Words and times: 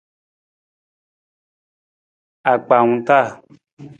Akpaawung 2.51 2.95
taa. 3.07 3.25